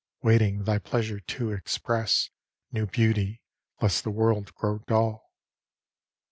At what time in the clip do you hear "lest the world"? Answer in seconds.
3.83-4.51